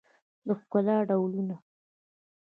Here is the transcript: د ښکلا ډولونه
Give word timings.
د 0.45 0.47
ښکلا 0.59 0.97
ډولونه 1.09 1.55